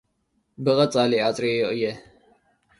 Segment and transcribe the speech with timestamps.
[0.63, 1.83] ብቐጻሊ ኣጽረዮ እየ።